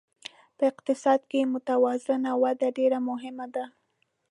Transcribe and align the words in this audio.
په 0.57 0.63
اقتصاد 0.71 1.19
کې 1.31 1.49
متوازنه 1.53 2.31
وده 2.43 2.67
ډېره 2.77 2.99
مهمه 3.09 3.47
ده. 3.55 3.65